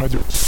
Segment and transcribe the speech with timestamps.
[0.00, 0.39] уходить.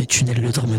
[0.00, 0.70] ces tunnels de drum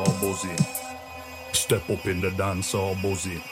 [0.00, 0.48] buzzy.
[1.52, 3.42] Step up in the dance all buzzy.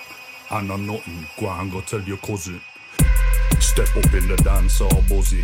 [0.51, 2.61] I know nothing, go and go tell your cousin.
[3.61, 5.43] Step up in the dance all buzzy.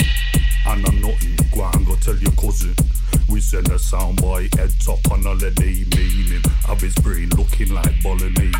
[0.64, 2.74] I know nothing, go and go tell your cousin.
[3.28, 8.02] We send a sound boy head top on holiday, meaning of his brain looking like
[8.02, 8.56] bolognese.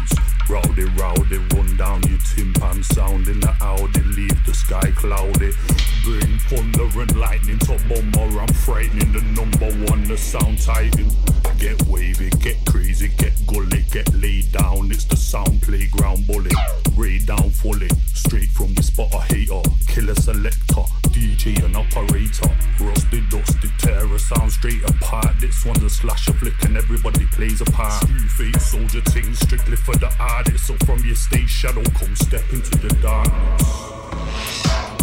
[0.49, 5.53] Rowdy, rowdy, run down your timpan sound in the Audi, leave the sky cloudy.
[6.05, 11.11] Bring thunder and lightning to bomber, I'm frightening the number one, the sound titan.
[11.59, 14.91] Get wavy, get crazy, get gully, get laid down.
[14.91, 16.51] It's the sound playground bully.
[16.95, 19.63] Ray down fully, straight from the spot a hater.
[19.87, 22.51] Killer selector, DJ and operator.
[22.79, 25.35] Rusty, dusty, terror, sound straight apart.
[25.41, 28.07] This one's a slasher flick and everybody plays a part.
[28.07, 30.67] Two face soldier ting, strictly for the artist.
[30.67, 34.96] So from your stage shadow, come step into the darkness.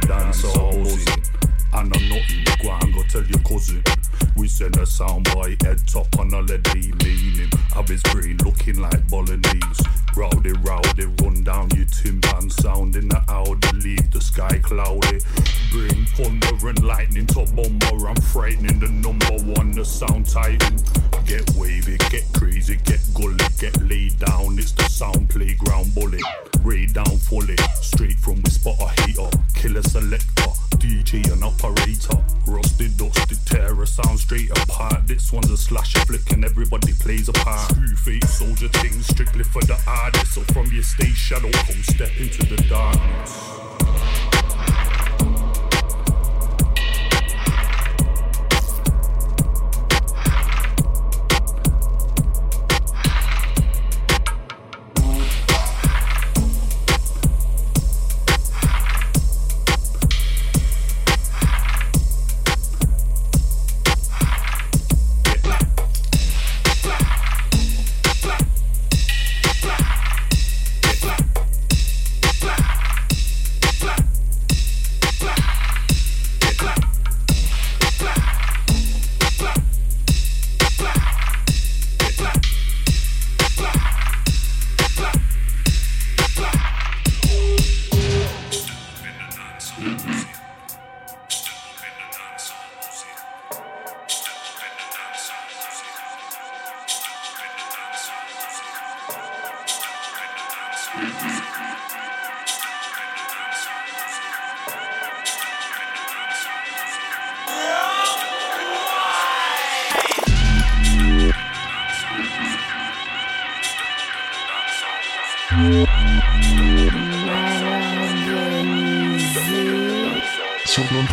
[0.00, 1.22] The dance all buzzy.
[1.72, 3.82] I know nothing, go and go tell your cousin.
[4.36, 9.08] We send a sound boy head top on holiday, meaning of his brain looking like
[9.08, 9.84] bolognese.
[10.16, 15.20] Rowdy, rowdy, run down your timpan sound in the Audi, leave the sky cloudy.
[15.70, 20.78] Bring thunder and lightning to bomber, I'm frightening the number one, the sound titan.
[21.26, 24.58] Get wavy, get crazy, get gully, get laid down.
[24.58, 26.20] It's the sound playground bully.
[26.62, 29.30] Ray down fully, straight from the spot a hater.
[29.54, 32.18] Killer selector, DJ and operator.
[32.46, 35.06] Rusty, dusty, terror, sound straight apart.
[35.06, 37.70] This one's a slasher flick and everybody plays a part.
[37.70, 40.34] Two face soldier thing, strictly for the artist.
[40.34, 43.63] So from your stage shadow, come step into the darkness.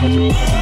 [0.02, 0.61] Sur Blunt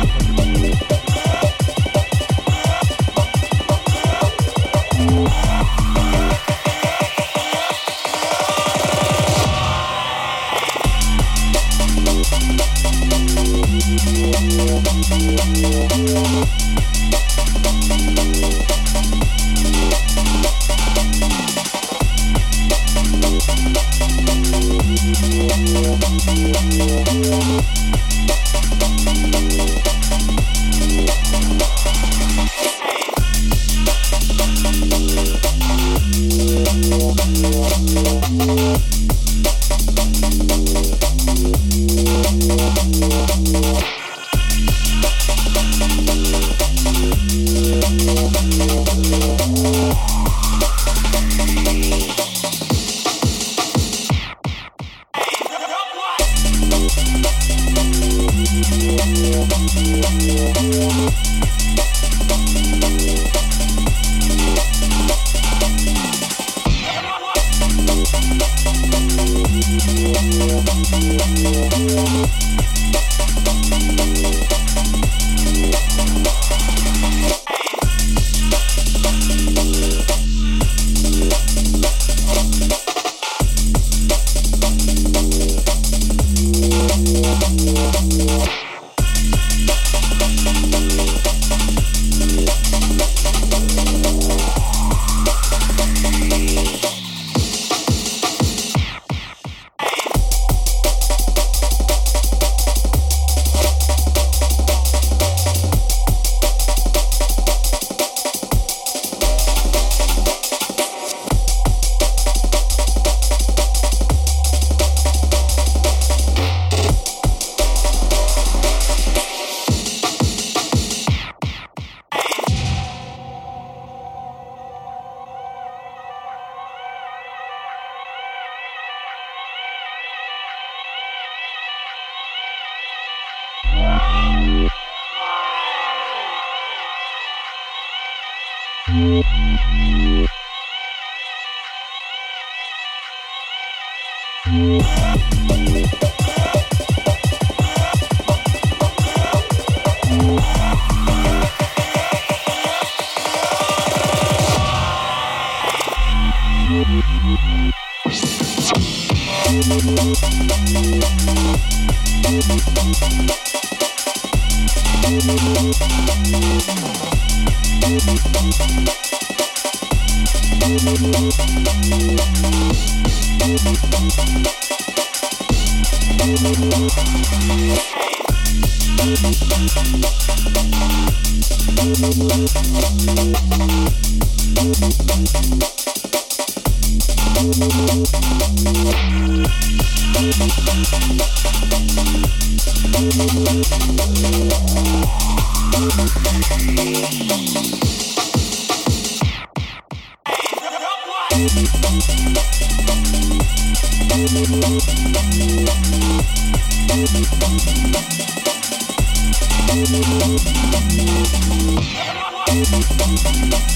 [212.72, 213.70] Open the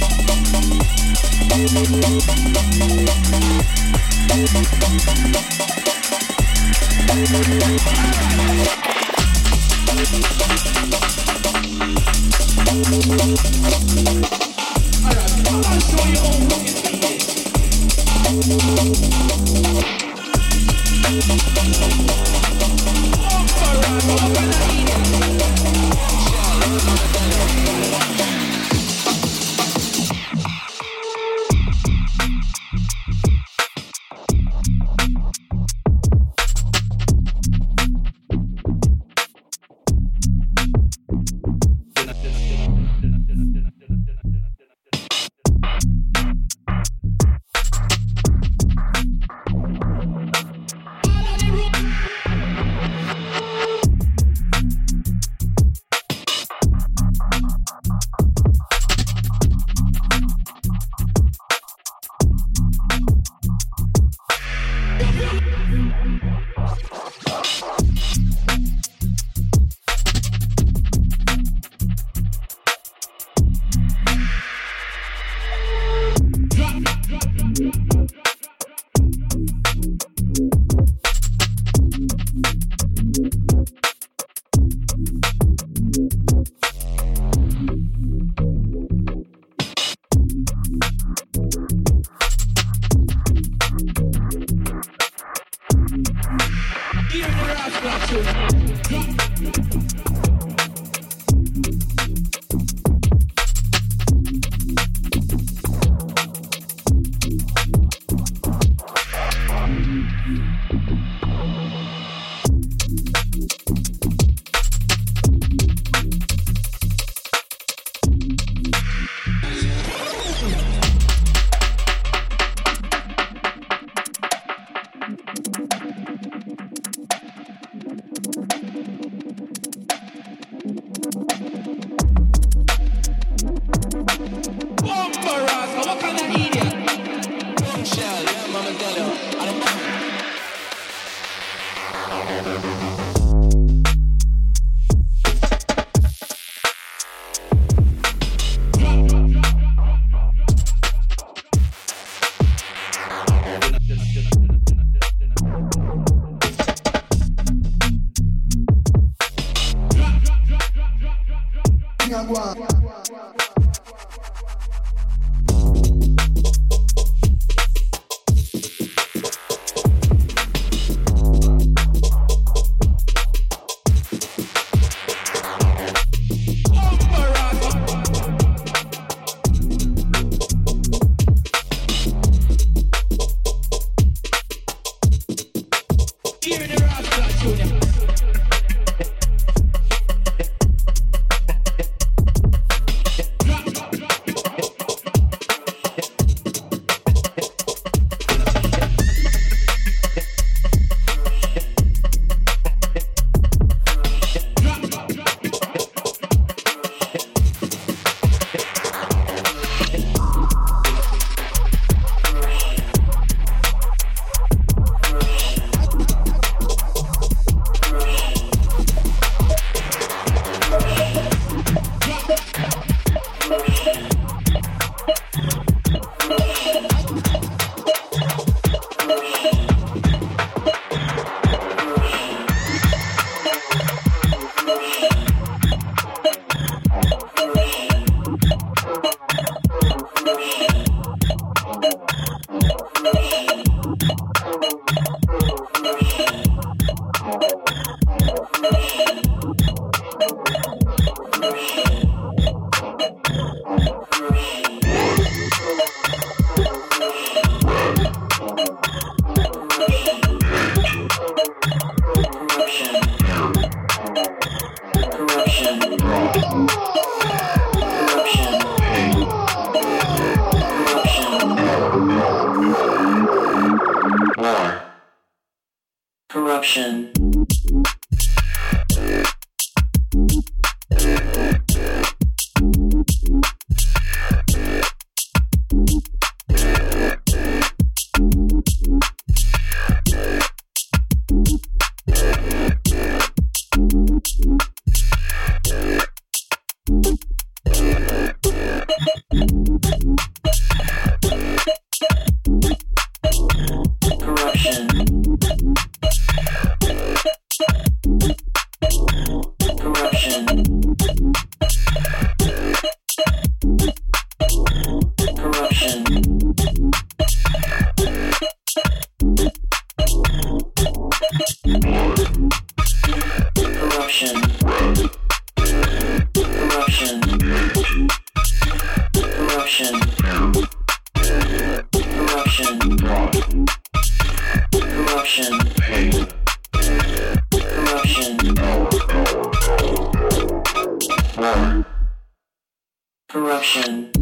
[343.75, 344.12] and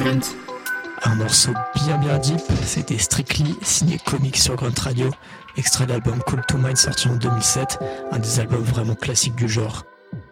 [0.00, 5.10] Un morceau bien bien deep, c'était Strictly, signé Comics sur Grunt Radio,
[5.56, 7.80] extrait de l'album Cool to Mind sorti en 2007,
[8.12, 9.84] un des albums vraiment classiques du genre.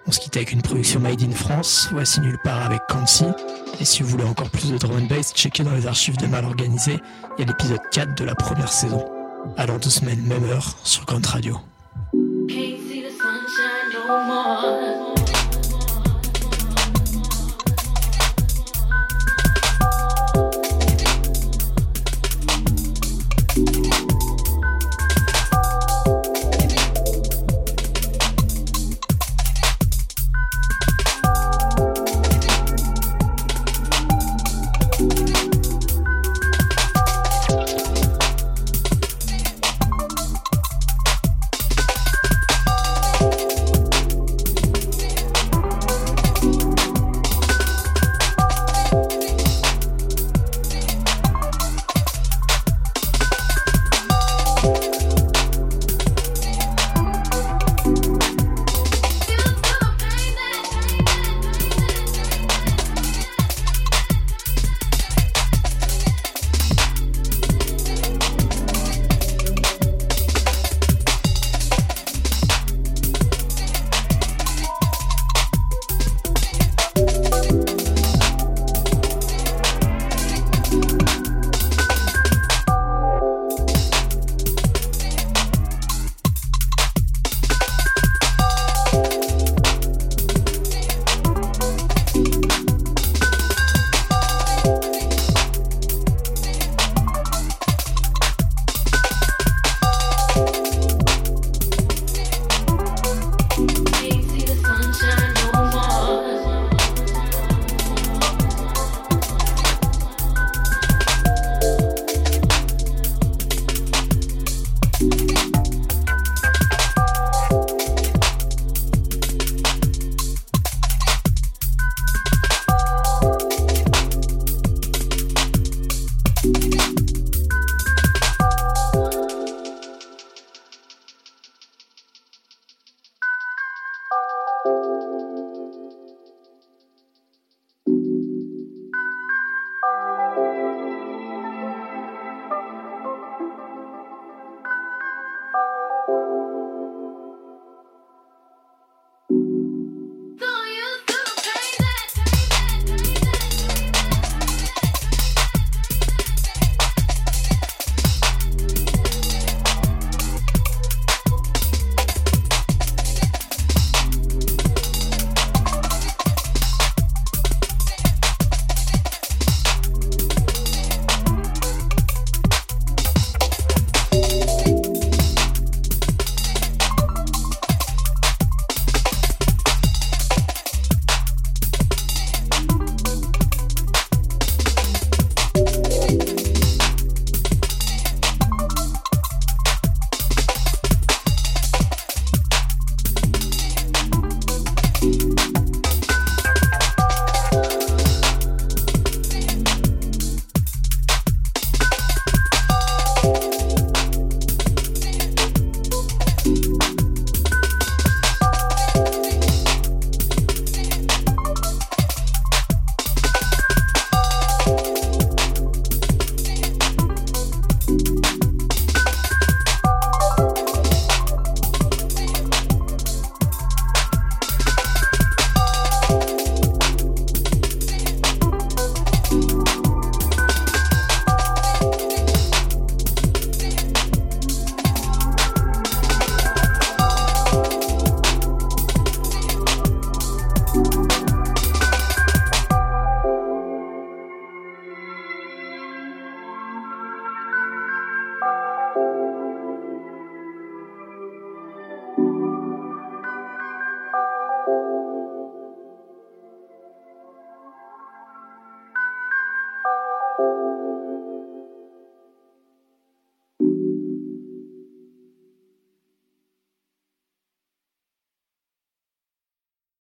[0.07, 3.25] On se quitte avec une production made in France, voici nulle part avec Kansi.
[3.81, 6.27] Et si vous voulez encore plus de drum and bass, checkez dans les archives de
[6.27, 7.01] Mal Organisé,
[7.37, 9.05] il y a l'épisode 4 de la première saison.
[9.57, 11.59] Alors deux semaines, même heure, sur Grunt Radio.